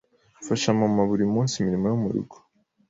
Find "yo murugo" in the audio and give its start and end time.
1.91-2.35